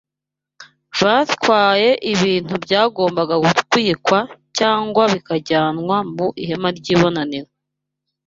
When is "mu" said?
6.15-6.27